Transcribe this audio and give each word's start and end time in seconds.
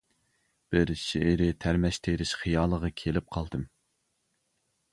بىر 0.75 0.91
شېئىرى 1.01 1.49
تەرمەچ 1.65 2.01
تېرىش 2.09 2.33
خىيالىغا 2.41 2.91
كېلىپ 3.03 3.31
قالدىم. 3.37 3.69